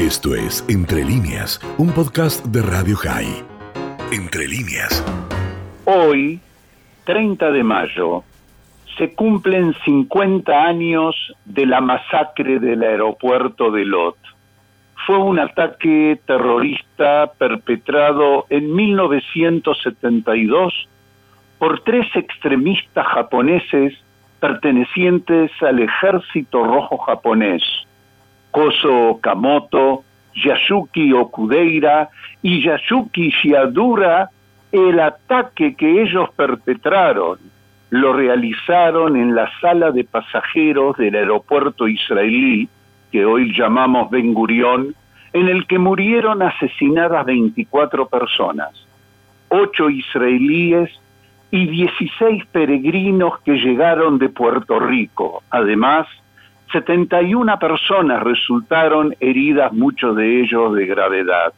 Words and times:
Esto 0.00 0.34
es 0.34 0.66
Entre 0.70 1.04
líneas, 1.04 1.60
un 1.76 1.92
podcast 1.92 2.46
de 2.46 2.62
Radio 2.62 2.96
High. 2.96 3.44
Entre 4.10 4.48
líneas. 4.48 5.04
Hoy, 5.84 6.40
30 7.04 7.50
de 7.50 7.62
mayo, 7.62 8.24
se 8.96 9.14
cumplen 9.14 9.74
50 9.84 10.64
años 10.64 11.14
de 11.44 11.66
la 11.66 11.82
masacre 11.82 12.58
del 12.60 12.82
aeropuerto 12.82 13.70
de 13.70 13.84
Lot. 13.84 14.16
Fue 15.06 15.18
un 15.18 15.38
ataque 15.38 16.18
terrorista 16.24 17.32
perpetrado 17.36 18.46
en 18.48 18.74
1972 18.74 20.88
por 21.58 21.80
tres 21.80 22.06
extremistas 22.14 23.06
japoneses 23.06 23.92
pertenecientes 24.40 25.50
al 25.60 25.80
ejército 25.80 26.64
rojo 26.64 26.96
japonés, 26.96 27.62
Koso 28.50 29.10
Okamoto, 29.10 30.04
Yasuki 30.34 31.12
Okudeira 31.12 32.08
y 32.42 32.62
Yasuki 32.64 33.30
Shiadura, 33.30 34.30
el 34.72 35.00
ataque 35.00 35.74
que 35.74 36.02
ellos 36.02 36.30
perpetraron 36.36 37.38
lo 37.90 38.12
realizaron 38.12 39.16
en 39.16 39.34
la 39.34 39.50
sala 39.60 39.90
de 39.90 40.04
pasajeros 40.04 40.96
del 40.96 41.16
aeropuerto 41.16 41.88
israelí, 41.88 42.68
que 43.10 43.24
hoy 43.24 43.52
llamamos 43.52 44.10
Ben 44.10 44.32
Gurion, 44.32 44.94
en 45.32 45.48
el 45.48 45.66
que 45.66 45.78
murieron 45.78 46.40
asesinadas 46.42 47.26
24 47.26 48.08
personas, 48.08 48.70
ocho 49.48 49.90
israelíes 49.90 50.90
y 51.50 51.66
16 51.66 52.46
peregrinos 52.46 53.40
que 53.40 53.54
llegaron 53.54 54.18
de 54.18 54.28
Puerto 54.28 54.78
Rico. 54.78 55.42
Además, 55.50 56.06
71 56.72 57.58
personas 57.58 58.22
resultaron 58.22 59.14
heridas, 59.20 59.72
muchos 59.72 60.14
de 60.16 60.40
ellos 60.40 60.74
de 60.74 60.86
gravedad. 60.86 61.52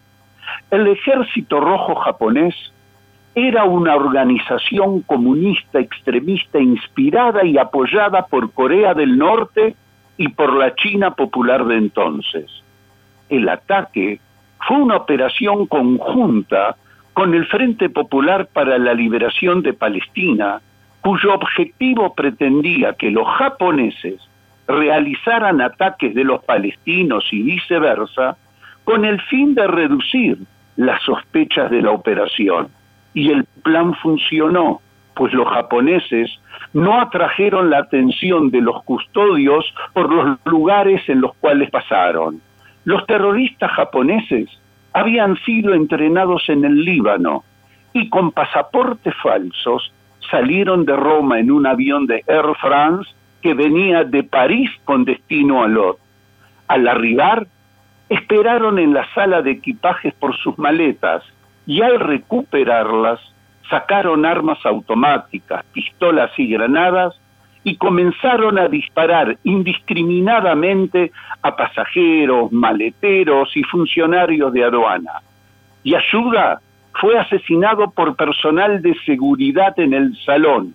El 0.71 0.87
Ejército 0.87 1.61
Rojo 1.61 1.95
japonés 1.96 2.54
era 3.35 3.65
una 3.65 3.95
organización 3.95 5.02
comunista 5.02 5.80
extremista 5.80 6.59
inspirada 6.59 7.45
y 7.45 7.57
apoyada 7.59 8.27
por 8.27 8.52
Corea 8.52 8.95
del 8.95 9.16
Norte 9.16 9.74
y 10.16 10.29
por 10.29 10.54
la 10.54 10.74
China 10.74 11.13
popular 11.13 11.65
de 11.65 11.76
entonces. 11.76 12.51
El 13.29 13.49
ataque 13.49 14.21
fue 14.66 14.76
una 14.76 14.97
operación 14.97 15.66
conjunta 15.66 16.76
con 17.15 17.35
el 17.35 17.47
Frente 17.47 17.88
Popular 17.91 18.49
para 18.52 18.79
la 18.79 18.95
Liberación 18.95 19.63
de 19.63 19.73
Palestina, 19.73 20.60
cuyo 21.01 21.35
objetivo 21.35 22.15
pretendía 22.15 22.95
que 22.95 23.10
los 23.10 23.26
japoneses 23.26 24.21
realizaran 24.73 25.60
ataques 25.60 26.15
de 26.15 26.24
los 26.24 26.42
palestinos 26.45 27.24
y 27.30 27.42
viceversa, 27.42 28.37
con 28.84 29.04
el 29.04 29.20
fin 29.23 29.54
de 29.54 29.66
reducir 29.66 30.38
las 30.76 31.01
sospechas 31.02 31.70
de 31.70 31.82
la 31.82 31.92
operación. 31.92 32.68
Y 33.14 33.30
el 33.30 33.45
plan 33.62 33.95
funcionó, 33.95 34.80
pues 35.14 35.32
los 35.34 35.46
japoneses 35.48 36.30
no 36.73 37.01
atrajeron 37.01 37.70
la 37.70 37.79
atención 37.79 38.51
de 38.51 38.62
los 38.62 38.82
custodios 38.84 39.64
por 39.92 40.10
los 40.12 40.38
lugares 40.46 41.07
en 41.09 41.20
los 41.20 41.34
cuales 41.36 41.70
pasaron. 41.70 42.40
Los 42.84 43.07
terroristas 43.07 43.70
japoneses 43.73 44.48
habían 44.92 45.36
sido 45.45 45.74
entrenados 45.74 46.48
en 46.48 46.64
el 46.64 46.84
Líbano 46.84 47.45
y 47.92 48.09
con 48.09 48.32
pasaportes 48.32 49.14
falsos 49.23 49.92
salieron 50.30 50.84
de 50.86 50.96
Roma 50.96 51.38
en 51.38 51.51
un 51.51 51.66
avión 51.66 52.07
de 52.07 52.24
Air 52.26 52.54
France 52.60 53.10
que 53.43 53.54
venía 53.54 54.04
de 54.04 54.23
París 54.23 54.71
con 54.85 55.04
destino 55.04 55.62
a 55.62 55.68
Lot. 55.68 55.98
Al 56.68 56.88
arribar, 56.88 57.46
esperaron 58.09 58.79
en 58.79 58.95
la 58.95 59.07
sala 59.15 59.43
de 59.43 59.52
equipajes 59.52 60.15
por 60.15 60.37
sus 60.37 60.57
maletas 60.59 61.23
y 61.66 61.82
al 61.82 62.01
recuperarlas 62.01 63.20
sacaron 63.68 64.25
armas 64.26 64.59
automáticas, 64.65 65.65
pistolas 65.72 66.30
y 66.38 66.48
granadas 66.48 67.19
y 67.64 67.76
comenzaron 67.76 68.58
a 68.58 68.69
disparar 68.69 69.38
indiscriminadamente 69.44 71.12
a 71.42 71.56
pasajeros, 71.56 72.50
maleteros 72.53 73.56
y 73.56 73.62
funcionarios 73.62 74.53
de 74.53 74.64
aduana. 74.64 75.22
Y 75.84 75.94
Ayuda 75.94 76.60
fue 77.00 77.19
asesinado 77.19 77.91
por 77.91 78.16
personal 78.16 78.82
de 78.82 78.94
seguridad 79.06 79.78
en 79.78 79.94
el 79.94 80.16
salón. 80.24 80.74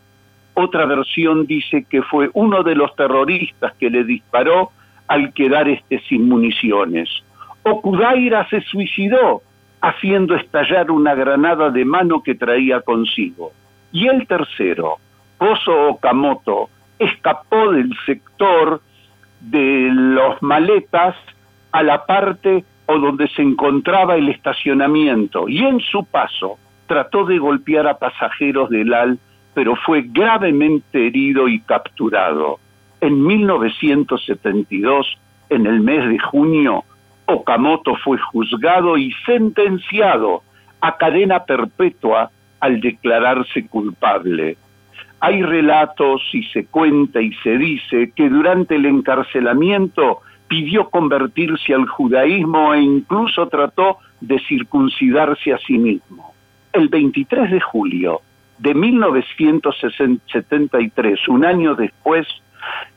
Otra 0.59 0.88
versión 0.88 1.45
dice 1.45 1.85
que 1.88 2.01
fue 2.01 2.31
uno 2.34 2.63
de 2.63 2.73
los 2.73 2.95
terroristas 2.95 3.75
que 3.75 3.91
le 3.91 4.03
disparó 4.03 4.72
al 5.07 5.31
quedar 5.31 5.69
este 5.69 6.00
sin 6.09 6.28
municiones. 6.28 7.07
Okudaira 7.62 8.50
se 8.50 8.62
suicidó 8.62 9.44
haciendo 9.81 10.34
estallar 10.34 10.90
una 10.90 11.13
granada 11.13 11.69
de 11.69 11.85
mano 11.85 12.23
que 12.23 12.34
traía 12.34 12.81
consigo. 12.81 13.51
Y 13.91 14.07
el 14.07 14.25
tercero, 14.25 14.96
Pozo 15.38 15.90
Okamoto, 15.90 16.72
escapó 16.97 17.72
del 17.72 17.96
sector 18.07 18.81
de 19.40 19.90
los 19.91 20.41
maletas 20.41 21.16
a 21.72 21.84
la 21.84 22.03
parte 22.07 22.66
o 22.88 22.97
donde 22.97 23.28
se 23.28 23.44
encontraba 23.44 24.16
el 24.16 24.29
estacionamiento 24.29 25.47
y 25.47 25.59
en 25.59 25.79
su 25.81 26.03
paso 26.03 26.57
trató 26.88 27.25
de 27.25 27.38
golpear 27.38 27.85
a 27.85 28.00
pasajeros 28.00 28.72
del 28.72 28.91
AL, 28.91 29.19
pero 29.57 29.75
fue 29.75 30.03
gravemente 30.03 31.07
herido 31.07 31.47
y 31.47 31.59
capturado. 31.62 32.59
En 33.01 33.25
1972, 33.25 35.18
en 35.50 35.66
el 35.66 35.79
mes 35.79 36.07
de 36.07 36.19
junio, 36.19 36.84
Okamoto 37.25 37.96
fue 37.96 38.19
juzgado 38.19 39.00
y 39.00 39.12
sentenciado 39.25 40.44
a 40.79 40.96
cadena 40.97 41.44
perpetua 41.44 42.29
al 42.59 42.79
declararse 42.81 43.66
culpable. 43.66 44.57
Hay 45.22 45.41
relatos 45.41 46.22
y 46.34 46.44
se 46.44 46.67
cuenta 46.67 47.19
y 47.19 47.34
se 47.41 47.57
dice 47.57 48.12
que 48.16 48.29
durante 48.29 48.75
el 48.75 48.85
encarcelamiento 48.85 50.19
pidió 50.47 50.91
convertirse 50.91 51.73
al 51.73 51.88
judaísmo 51.88 52.75
e 52.75 52.81
incluso 52.81 53.47
trató 53.47 53.97
de 54.22 54.38
circuncidarse 54.47 55.51
a 55.51 55.57
sí 55.57 55.79
mismo. 55.79 56.35
El 56.73 56.90
23 56.90 57.50
de 57.50 57.59
julio 57.59 58.22
de 58.59 58.73
1973, 58.73 61.28
un 61.28 61.45
año 61.45 61.75
después, 61.75 62.25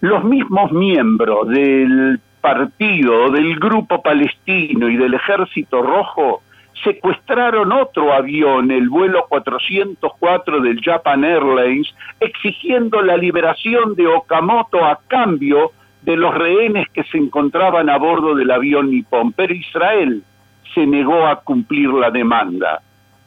los 0.01 0.25
mismos 0.25 0.73
miembros 0.73 1.49
del 1.49 2.19
partido, 2.41 3.31
del 3.31 3.59
grupo 3.59 4.03
palestino 4.03 4.89
y 4.89 4.97
del 4.97 5.15
ejército 5.15 5.83
rojo 5.83 6.43
secuestraron 6.83 7.73
otro 7.73 8.13
avión, 8.13 8.71
el 8.71 8.89
vuelo 8.89 9.27
404 9.29 10.61
del 10.61 10.81
Japan 10.81 11.25
Airlines, 11.25 11.89
exigiendo 12.21 13.03
la 13.03 13.17
liberación 13.17 13.95
de 13.95 14.07
Okamoto 14.07 14.85
a 14.85 14.99
cambio 15.07 15.73
de 16.03 16.17
los 16.17 16.35
rehenes 16.35 16.87
que 16.95 17.05
se 17.05 17.19
encontraban 17.19 17.91
a 17.91 17.99
bordo 17.99 18.35
del 18.35 18.51
avión 18.51 18.91
nipón. 18.91 19.33
Pero 19.33 19.53
Israel 19.53 20.23
se 20.75 20.87
negó 20.87 21.27
a 21.27 21.37
cumplir 21.37 21.91
la 21.91 22.11
demanda. 22.11 22.81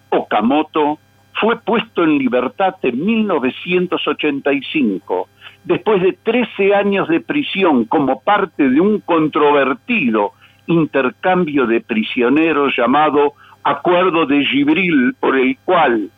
Okamoto 0.09 0.97
fue 1.39 1.57
puesto 1.59 2.03
en 2.03 2.17
libertad 2.17 2.75
en 2.81 3.05
1985, 3.05 5.29
después 5.63 6.01
de 6.01 6.11
13 6.13 6.75
años 6.75 7.07
de 7.07 7.21
prisión 7.21 7.85
como 7.85 8.21
parte 8.21 8.69
de 8.69 8.79
un 8.79 8.99
controvertido 8.99 10.33
intercambio 10.67 11.65
de 11.65 11.81
prisioneros 11.81 12.75
llamado 12.77 13.33
Acuerdo 13.63 14.25
de 14.25 14.45
Gibril, 14.45 15.15
por 15.19 15.37
el 15.37 15.57
cual 15.63 16.09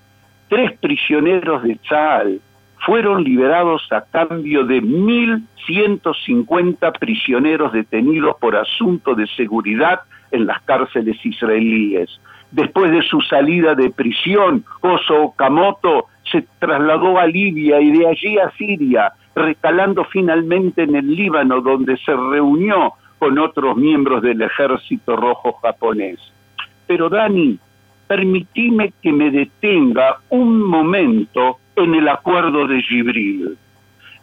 tres 0.49 0.77
prisioneros 0.79 1.63
de 1.63 1.75
Tzal 1.75 2.41
fueron 2.85 3.23
liberados 3.23 3.87
a 3.91 4.01
cambio 4.01 4.65
de 4.65 4.81
1.150 4.81 6.99
prisioneros 6.99 7.71
detenidos 7.73 8.35
por 8.39 8.55
asunto 8.55 9.15
de 9.15 9.25
seguridad 9.27 10.01
en 10.31 10.45
las 10.45 10.61
cárceles 10.63 11.17
israelíes. 11.25 12.19
Después 12.55 12.89
de 12.89 13.01
su 13.01 13.19
salida 13.19 13.75
de 13.75 13.89
prisión, 13.89 14.63
Oso 14.79 15.23
Okamoto 15.23 16.05
se 16.31 16.45
trasladó 16.57 17.19
a 17.19 17.27
Libia 17.27 17.81
y 17.81 17.91
de 17.91 18.07
allí 18.07 18.39
a 18.39 18.49
Siria, 18.51 19.11
recalando 19.35 20.05
finalmente 20.05 20.83
en 20.83 20.95
el 20.95 21.13
Líbano, 21.13 21.59
donde 21.59 21.97
se 21.97 22.15
reunió 22.15 22.93
con 23.19 23.37
otros 23.39 23.75
miembros 23.75 24.21
del 24.21 24.41
ejército 24.41 25.17
rojo 25.17 25.51
japonés. 25.61 26.17
Pero 26.87 27.09
Dani, 27.09 27.59
permitime 28.07 28.93
que 29.01 29.11
me 29.11 29.31
detenga 29.31 30.19
un 30.29 30.61
momento 30.61 31.57
en 31.75 31.93
el 31.93 32.07
acuerdo 32.07 32.67
de 32.67 32.81
Gibril. 32.83 33.57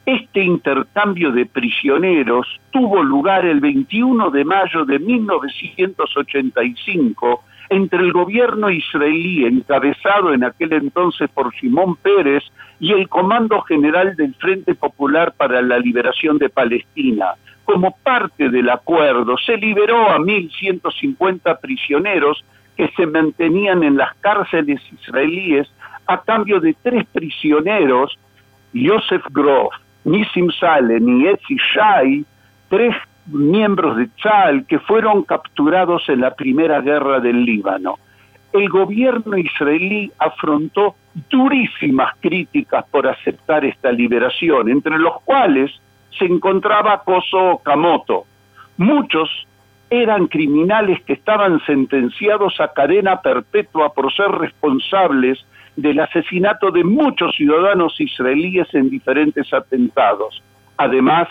Este 0.06 0.42
intercambio 0.42 1.32
de 1.32 1.44
prisioneros 1.44 2.46
tuvo 2.70 3.02
lugar 3.02 3.44
el 3.44 3.60
21 3.60 4.30
de 4.30 4.44
mayo 4.46 4.86
de 4.86 4.98
1985 4.98 7.44
entre 7.68 8.00
el 8.00 8.12
gobierno 8.12 8.70
israelí, 8.70 9.44
encabezado 9.44 10.32
en 10.32 10.44
aquel 10.44 10.72
entonces 10.72 11.30
por 11.30 11.54
Simón 11.56 11.96
Pérez, 11.96 12.44
y 12.80 12.92
el 12.92 13.08
Comando 13.08 13.60
General 13.62 14.16
del 14.16 14.34
Frente 14.34 14.74
Popular 14.74 15.32
para 15.36 15.62
la 15.62 15.78
Liberación 15.78 16.38
de 16.38 16.48
Palestina, 16.48 17.34
como 17.64 17.96
parte 18.02 18.48
del 18.48 18.68
acuerdo, 18.68 19.36
se 19.38 19.56
liberó 19.56 20.08
a 20.10 20.18
1.150 20.18 21.60
prisioneros 21.60 22.44
que 22.76 22.88
se 22.96 23.06
mantenían 23.06 23.82
en 23.82 23.96
las 23.96 24.14
cárceles 24.16 24.80
israelíes 25.00 25.68
a 26.06 26.20
cambio 26.22 26.60
de 26.60 26.74
tres 26.82 27.06
prisioneros, 27.12 28.18
Joseph 28.74 29.24
Groff, 29.30 29.72
Nissim 30.04 30.50
Salem 30.50 31.20
y 31.20 31.28
Etzi 31.28 31.56
Shai, 31.56 32.24
tres 32.68 32.94
miembros 33.26 33.96
de 33.96 34.08
Tzal 34.08 34.66
que 34.66 34.78
fueron 34.78 35.22
capturados 35.22 36.08
en 36.08 36.20
la 36.20 36.34
primera 36.34 36.80
guerra 36.80 37.20
del 37.20 37.44
Líbano. 37.44 37.98
El 38.52 38.68
gobierno 38.68 39.36
israelí 39.38 40.12
afrontó 40.18 40.96
durísimas 41.30 42.14
críticas 42.20 42.84
por 42.90 43.06
aceptar 43.06 43.64
esta 43.64 43.90
liberación, 43.92 44.68
entre 44.68 44.98
los 44.98 45.20
cuales 45.22 45.70
se 46.18 46.26
encontraba 46.26 47.02
Koso 47.02 47.60
Kamoto. 47.64 48.24
Muchos 48.76 49.46
eran 49.88 50.26
criminales 50.26 51.02
que 51.04 51.12
estaban 51.14 51.60
sentenciados 51.66 52.60
a 52.60 52.72
cadena 52.72 53.20
perpetua 53.20 53.92
por 53.92 54.12
ser 54.12 54.30
responsables 54.30 55.44
del 55.76 56.00
asesinato 56.00 56.70
de 56.70 56.84
muchos 56.84 57.34
ciudadanos 57.36 57.98
israelíes 58.00 58.72
en 58.74 58.90
diferentes 58.90 59.52
atentados. 59.52 60.42
Además, 60.76 61.28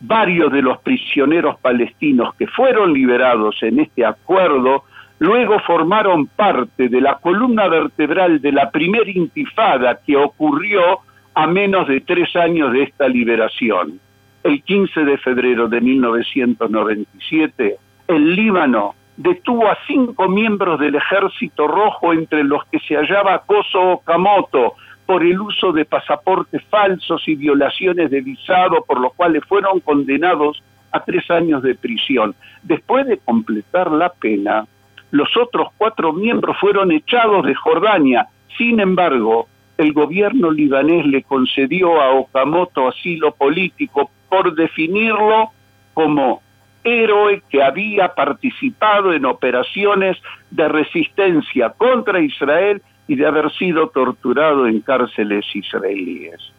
varios 0.00 0.52
de 0.52 0.62
los 0.62 0.78
prisioneros 0.78 1.58
palestinos 1.58 2.34
que 2.36 2.46
fueron 2.46 2.92
liberados 2.92 3.56
en 3.62 3.80
este 3.80 4.04
acuerdo 4.04 4.84
luego 5.18 5.58
formaron 5.60 6.26
parte 6.26 6.88
de 6.88 7.00
la 7.00 7.16
columna 7.16 7.68
vertebral 7.68 8.40
de 8.40 8.52
la 8.52 8.70
primera 8.70 9.10
intifada 9.10 9.98
que 10.04 10.16
ocurrió 10.16 11.00
a 11.34 11.46
menos 11.46 11.88
de 11.88 12.00
tres 12.00 12.34
años 12.36 12.72
de 12.72 12.84
esta 12.84 13.08
liberación. 13.08 14.00
El 14.42 14.62
15 14.62 15.04
de 15.04 15.18
febrero 15.18 15.68
de 15.68 15.80
1997, 15.80 17.76
el 18.06 18.36
Líbano 18.36 18.94
detuvo 19.16 19.68
a 19.68 19.76
cinco 19.86 20.28
miembros 20.28 20.78
del 20.78 20.94
Ejército 20.94 21.66
Rojo, 21.66 22.12
entre 22.12 22.44
los 22.44 22.64
que 22.66 22.78
se 22.80 22.94
hallaba 22.94 23.42
Koso 23.44 23.80
Okamoto, 23.94 24.74
por 25.08 25.22
el 25.22 25.40
uso 25.40 25.72
de 25.72 25.86
pasaportes 25.86 26.62
falsos 26.64 27.26
y 27.26 27.34
violaciones 27.34 28.10
de 28.10 28.20
visado, 28.20 28.84
por 28.86 29.00
los 29.00 29.14
cuales 29.14 29.42
fueron 29.46 29.80
condenados 29.80 30.62
a 30.92 31.02
tres 31.02 31.30
años 31.30 31.62
de 31.62 31.74
prisión. 31.74 32.34
Después 32.62 33.06
de 33.06 33.16
completar 33.16 33.90
la 33.90 34.10
pena, 34.10 34.66
los 35.10 35.34
otros 35.38 35.68
cuatro 35.78 36.12
miembros 36.12 36.58
fueron 36.60 36.92
echados 36.92 37.46
de 37.46 37.54
Jordania. 37.54 38.26
Sin 38.58 38.80
embargo, 38.80 39.48
el 39.78 39.94
gobierno 39.94 40.50
libanés 40.50 41.06
le 41.06 41.22
concedió 41.22 42.02
a 42.02 42.10
Okamoto 42.10 42.86
asilo 42.86 43.32
político 43.32 44.10
por 44.28 44.54
definirlo 44.54 45.52
como 45.94 46.42
héroe 46.84 47.42
que 47.48 47.62
había 47.62 48.08
participado 48.08 49.14
en 49.14 49.24
operaciones 49.24 50.18
de 50.50 50.68
resistencia 50.68 51.70
contra 51.70 52.20
Israel 52.20 52.82
y 53.08 53.16
de 53.16 53.26
haber 53.26 53.50
sido 53.52 53.88
torturado 53.88 54.66
en 54.66 54.80
cárceles 54.80 55.44
israelíes. 55.54 56.52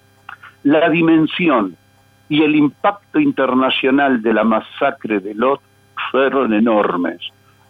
La 0.64 0.90
dimensión 0.90 1.78
y 2.28 2.44
el 2.44 2.56
impacto 2.56 3.20
internacional 3.20 4.22
de 4.22 4.34
la 4.34 4.44
masacre 4.44 5.20
de 5.20 5.34
Lot 5.36 5.62
fueron 6.12 6.54
enormes. 6.54 7.22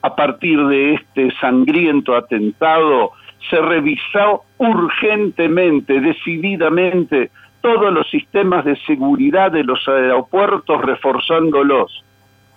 A 0.02 0.16
partir 0.16 0.66
de 0.66 0.96
este 0.96 1.32
sangriento 1.40 2.16
atentado, 2.16 3.12
se 3.50 3.58
revisó 3.58 4.44
urgentemente, 4.58 6.00
decididamente, 6.00 7.32
todos 7.62 7.94
los 7.94 8.10
sistemas 8.10 8.66
de 8.66 8.78
seguridad 8.88 9.52
de 9.52 9.64
los 9.64 9.86
aeropuertos, 9.88 10.82
reforzándolos 10.82 12.04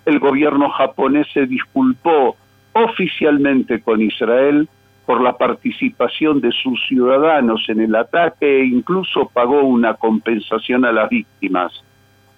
el 0.05 0.19
gobierno 0.19 0.69
japonés 0.69 1.27
se 1.33 1.45
disculpó 1.45 2.35
oficialmente 2.73 3.81
con 3.81 4.01
Israel 4.01 4.67
por 5.05 5.21
la 5.21 5.37
participación 5.37 6.39
de 6.41 6.51
sus 6.51 6.81
ciudadanos 6.87 7.65
en 7.67 7.81
el 7.81 7.95
ataque 7.95 8.61
e 8.61 8.65
incluso 8.65 9.29
pagó 9.33 9.61
una 9.61 9.95
compensación 9.95 10.85
a 10.85 10.91
las 10.91 11.09
víctimas. 11.09 11.73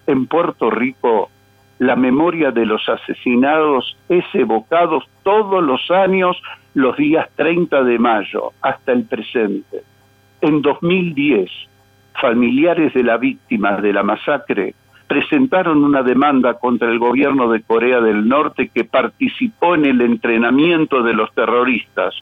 En 0.07 0.25
Puerto 0.25 0.69
Rico, 0.69 1.29
la 1.79 1.95
memoria 1.95 2.51
de 2.51 2.65
los 2.65 2.87
asesinados 2.87 3.97
es 4.09 4.23
evocada 4.33 4.99
todos 5.23 5.63
los 5.63 5.91
años 5.91 6.41
los 6.73 6.95
días 6.97 7.27
30 7.35 7.83
de 7.83 7.99
mayo 7.99 8.51
hasta 8.61 8.91
el 8.91 9.05
presente. 9.05 9.83
En 10.41 10.61
2010, 10.61 11.49
familiares 12.19 12.93
de 12.93 13.03
la 13.03 13.17
víctima 13.17 13.77
de 13.77 13.93
la 13.93 14.03
masacre 14.03 14.75
presentaron 15.07 15.83
una 15.83 16.01
demanda 16.01 16.55
contra 16.55 16.89
el 16.89 16.99
gobierno 16.99 17.49
de 17.49 17.61
Corea 17.61 18.01
del 18.01 18.27
Norte 18.27 18.69
que 18.73 18.83
participó 18.83 19.75
en 19.75 19.85
el 19.85 20.01
entrenamiento 20.01 21.03
de 21.03 21.13
los 21.13 21.33
terroristas. 21.33 22.15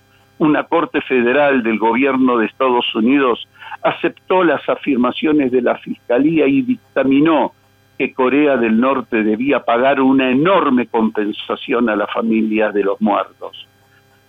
Una 0.43 0.65
corte 0.65 0.99
federal 0.99 1.63
del 1.63 1.79
gobierno 1.79 2.37
de 2.37 2.47
Estados 2.47 2.93
Unidos 2.93 3.47
aceptó 3.81 4.43
las 4.43 4.67
afirmaciones 4.67 5.53
de 5.53 5.61
la 5.61 5.77
Fiscalía 5.77 6.45
y 6.47 6.63
dictaminó 6.63 7.53
que 7.97 8.13
Corea 8.13 8.57
del 8.57 8.77
Norte 8.77 9.23
debía 9.23 9.61
pagar 9.61 10.01
una 10.01 10.29
enorme 10.29 10.87
compensación 10.87 11.87
a 11.87 11.95
las 11.95 12.11
familias 12.11 12.73
de 12.73 12.83
los 12.83 12.99
muertos. 12.99 13.69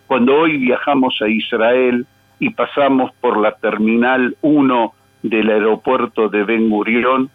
Cuando 0.06 0.36
hoy 0.36 0.56
viajamos 0.56 1.20
a 1.20 1.26
Israel 1.26 2.06
y 2.38 2.50
pasamos 2.50 3.10
por 3.20 3.36
la 3.36 3.50
Terminal 3.50 4.36
1 4.42 4.94
del 5.24 5.50
aeropuerto 5.50 6.28
de 6.28 6.44
Ben 6.44 6.70
Gurión, 6.70 7.28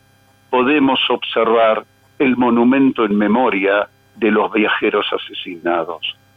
podemos 0.49 1.01
observar 1.09 1.83
el 2.17 2.37
monumento 2.37 3.03
en 3.03 3.17
memoria 3.17 3.89
de 4.15 4.31
los 4.31 4.49
viajeros 4.53 5.05
asesinados. 5.11 6.15